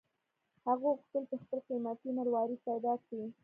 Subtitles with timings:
[0.65, 3.25] هغه غوښتل چې خپل قیمتي مروارید پیدا کړي.